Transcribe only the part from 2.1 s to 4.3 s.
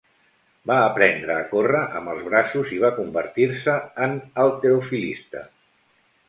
els braços i va convertir-se en